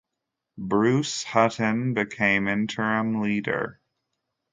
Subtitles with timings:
[0.57, 3.79] Bruce Hutton became interim leader.